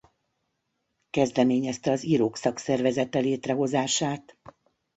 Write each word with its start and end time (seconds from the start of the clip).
Kezdeményezte 1.09 1.91
az 1.91 2.03
Írók 2.03 2.37
Szakszervezete 2.37 3.19
létrehozását. 3.19 4.37